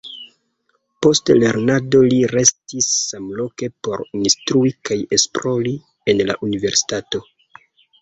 Post 1.05 1.29
lernado 1.43 2.01
li 2.13 2.17
restis 2.33 2.89
samloke 3.03 3.71
por 3.89 4.05
instrui 4.23 4.75
kaj 4.91 5.01
esplori 5.21 5.79
en 6.17 6.27
la 6.31 6.41
universitato. 6.53 7.27